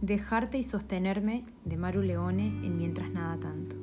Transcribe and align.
Dejarte 0.00 0.58
y 0.58 0.62
sostenerme 0.62 1.44
de 1.64 1.76
Maru 1.76 2.02
Leone 2.02 2.46
en 2.46 2.78
Mientras 2.78 3.10
Nada 3.10 3.36
Tanto. 3.40 3.74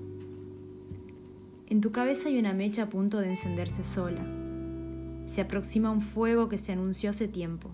En 1.68 1.81
tu 1.81 1.91
cabeza 1.91 2.29
hay 2.29 2.39
una 2.39 2.54
mecha 2.54 2.84
a 2.84 2.89
punto 2.89 3.20
de 3.20 3.31
encenderse 3.31 3.84
sola. 3.84 4.25
Se 5.25 5.41
aproxima 5.41 5.91
un 5.91 5.99
fuego 5.99 6.48
que 6.48 6.57
se 6.57 6.71
anunció 6.71 7.09
hace 7.09 7.27
tiempo. 7.27 7.70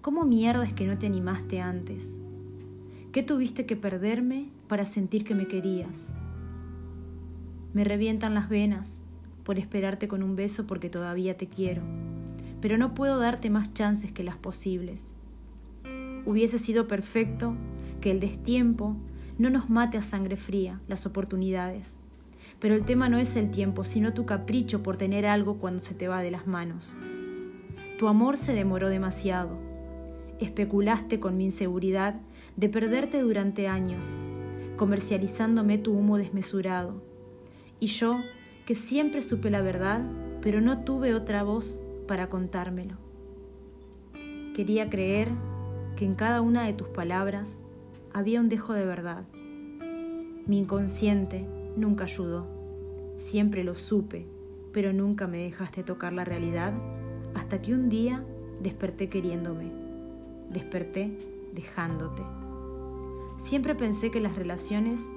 ¿Cómo 0.00 0.24
mierda 0.24 0.64
es 0.64 0.72
que 0.72 0.84
no 0.84 0.98
te 0.98 1.06
animaste 1.06 1.60
antes? 1.60 2.18
¿Qué 3.12 3.22
tuviste 3.22 3.66
que 3.66 3.76
perderme 3.76 4.48
para 4.66 4.84
sentir 4.84 5.24
que 5.24 5.36
me 5.36 5.46
querías? 5.46 6.08
Me 7.72 7.84
revientan 7.84 8.34
las 8.34 8.48
venas 8.48 9.04
por 9.44 9.60
esperarte 9.60 10.08
con 10.08 10.24
un 10.24 10.34
beso 10.34 10.66
porque 10.66 10.90
todavía 10.90 11.36
te 11.36 11.46
quiero, 11.46 11.82
pero 12.60 12.78
no 12.78 12.94
puedo 12.94 13.20
darte 13.20 13.48
más 13.48 13.72
chances 13.74 14.10
que 14.10 14.24
las 14.24 14.36
posibles. 14.36 15.14
Hubiese 16.26 16.58
sido 16.58 16.88
perfecto 16.88 17.54
que 18.00 18.10
el 18.10 18.20
destiempo 18.20 18.96
no 19.38 19.50
nos 19.50 19.70
mate 19.70 19.98
a 19.98 20.02
sangre 20.02 20.36
fría 20.36 20.80
las 20.88 21.06
oportunidades. 21.06 22.00
Pero 22.58 22.74
el 22.74 22.84
tema 22.84 23.08
no 23.08 23.18
es 23.18 23.36
el 23.36 23.50
tiempo, 23.50 23.84
sino 23.84 24.14
tu 24.14 24.26
capricho 24.26 24.82
por 24.82 24.96
tener 24.96 25.26
algo 25.26 25.58
cuando 25.58 25.80
se 25.80 25.94
te 25.94 26.08
va 26.08 26.22
de 26.22 26.30
las 26.30 26.46
manos. 26.46 26.98
Tu 27.98 28.08
amor 28.08 28.36
se 28.36 28.52
demoró 28.52 28.88
demasiado. 28.88 29.58
Especulaste 30.40 31.20
con 31.20 31.36
mi 31.36 31.44
inseguridad 31.46 32.20
de 32.56 32.68
perderte 32.68 33.20
durante 33.20 33.68
años, 33.68 34.18
comercializándome 34.76 35.78
tu 35.78 35.92
humo 35.92 36.18
desmesurado. 36.18 37.02
Y 37.80 37.86
yo, 37.86 38.20
que 38.66 38.74
siempre 38.74 39.22
supe 39.22 39.50
la 39.50 39.62
verdad, 39.62 40.02
pero 40.40 40.60
no 40.60 40.84
tuve 40.84 41.14
otra 41.14 41.42
voz 41.42 41.82
para 42.06 42.28
contármelo. 42.28 42.96
Quería 44.54 44.90
creer 44.90 45.28
que 45.98 46.04
en 46.04 46.14
cada 46.14 46.42
una 46.42 46.64
de 46.64 46.74
tus 46.74 46.86
palabras 46.86 47.64
había 48.12 48.40
un 48.40 48.48
dejo 48.48 48.72
de 48.72 48.86
verdad. 48.86 49.24
Mi 50.46 50.60
inconsciente 50.60 51.44
nunca 51.76 52.04
ayudó. 52.04 52.46
Siempre 53.16 53.64
lo 53.64 53.74
supe, 53.74 54.24
pero 54.72 54.92
nunca 54.92 55.26
me 55.26 55.38
dejaste 55.38 55.82
tocar 55.82 56.12
la 56.12 56.24
realidad 56.24 56.72
hasta 57.34 57.60
que 57.60 57.74
un 57.74 57.88
día 57.88 58.24
desperté 58.62 59.08
queriéndome. 59.08 59.72
Desperté 60.50 61.18
dejándote. 61.52 62.22
Siempre 63.36 63.74
pensé 63.74 64.12
que 64.12 64.20
las 64.20 64.36
relaciones 64.36 65.10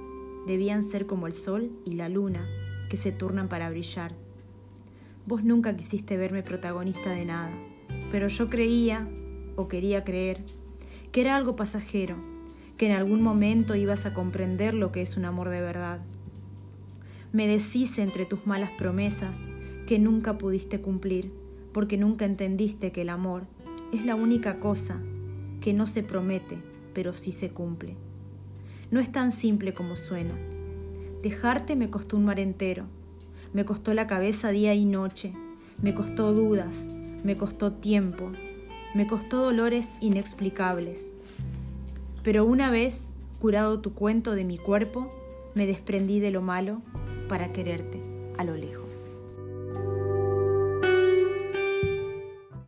debían 0.47 0.81
ser 0.81 1.05
como 1.05 1.27
el 1.27 1.33
sol 1.33 1.69
y 1.85 1.93
la 1.93 2.09
luna, 2.09 2.43
que 2.89 2.97
se 2.97 3.11
turnan 3.11 3.49
para 3.49 3.69
brillar. 3.69 4.15
Vos 5.27 5.43
nunca 5.43 5.77
quisiste 5.77 6.17
verme 6.17 6.41
protagonista 6.41 7.11
de 7.11 7.25
nada, 7.25 7.53
pero 8.11 8.29
yo 8.29 8.49
creía, 8.49 9.07
o 9.55 9.67
quería 9.67 10.03
creer, 10.03 10.43
que 11.11 11.21
era 11.21 11.35
algo 11.35 11.55
pasajero, 11.55 12.15
que 12.77 12.87
en 12.87 12.93
algún 12.93 13.21
momento 13.21 13.75
ibas 13.75 14.05
a 14.05 14.13
comprender 14.13 14.73
lo 14.73 14.91
que 14.91 15.01
es 15.01 15.17
un 15.17 15.25
amor 15.25 15.49
de 15.49 15.61
verdad. 15.61 16.01
Me 17.31 17.47
deshice 17.47 18.01
entre 18.01 18.25
tus 18.25 18.45
malas 18.45 18.71
promesas 18.77 19.45
que 19.87 19.99
nunca 19.99 20.37
pudiste 20.37 20.81
cumplir, 20.81 21.31
porque 21.73 21.97
nunca 21.97 22.25
entendiste 22.25 22.91
que 22.91 23.01
el 23.01 23.09
amor 23.09 23.43
es 23.93 24.05
la 24.05 24.15
única 24.15 24.59
cosa 24.59 25.01
que 25.59 25.73
no 25.73 25.85
se 25.85 26.03
promete, 26.03 26.57
pero 26.93 27.13
sí 27.13 27.31
se 27.31 27.51
cumple. 27.51 27.95
No 28.89 28.99
es 28.99 29.11
tan 29.11 29.31
simple 29.31 29.73
como 29.73 29.95
suena. 29.95 30.33
Dejarte 31.21 31.75
me 31.75 31.89
costó 31.89 32.17
un 32.17 32.25
mar 32.25 32.39
entero, 32.39 32.85
me 33.53 33.65
costó 33.65 33.93
la 33.93 34.07
cabeza 34.07 34.49
día 34.49 34.73
y 34.73 34.85
noche, 34.85 35.33
me 35.81 35.93
costó 35.93 36.33
dudas, 36.33 36.87
me 37.23 37.37
costó 37.37 37.73
tiempo, 37.73 38.31
me 38.93 39.07
costó 39.07 39.37
dolores 39.37 39.95
inexplicables. 40.01 41.13
Pero 42.23 42.45
una 42.45 42.69
vez 42.69 43.13
curado 43.39 43.79
tu 43.79 43.93
cuento 43.93 44.35
de 44.35 44.45
mi 44.45 44.57
cuerpo, 44.57 45.11
me 45.55 45.65
desprendí 45.65 46.19
de 46.19 46.31
lo 46.31 46.41
malo 46.41 46.81
para 47.27 47.51
quererte 47.51 48.01
a 48.37 48.43
lo 48.43 48.55
lejos. 48.55 49.07